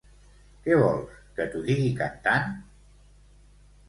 Què 0.67 0.77
vols, 0.83 1.19
que 1.35 1.45
t'ho 1.51 1.61
digui 1.67 1.91
cantant? 1.99 2.57